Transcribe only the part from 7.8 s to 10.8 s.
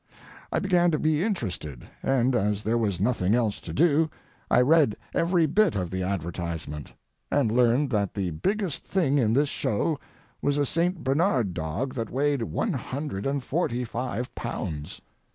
that the biggest thing in this show was a